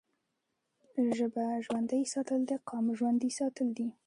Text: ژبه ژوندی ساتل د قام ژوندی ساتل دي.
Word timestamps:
ژبه 1.17 1.45
ژوندی 1.65 2.03
ساتل 2.13 2.41
د 2.49 2.51
قام 2.69 2.85
ژوندی 2.97 3.29
ساتل 3.39 3.67
دي. 3.77 3.87